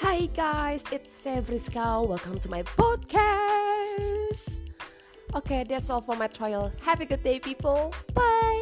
[0.00, 2.06] Hi guys, it's Sevriska.
[2.06, 3.20] Welcome to my podcast.
[5.34, 6.72] Okay, that's all for my trial.
[6.82, 7.92] Have a good day, people.
[8.14, 8.55] Bye.